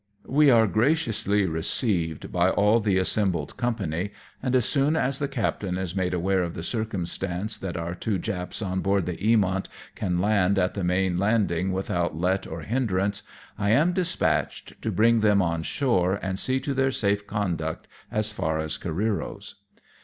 [0.25, 4.09] We are graciously received by all the assembled company,
[4.41, 8.17] and as soon as the captain is made aware of the circumstance that our two
[8.17, 13.21] Japs on board the Eamont can land at the main landing without let or hindrance,
[13.59, 16.39] I am dispatched to bring them on shore and.
[16.39, 19.53] see to their sa; fe conduct as far as Careero's.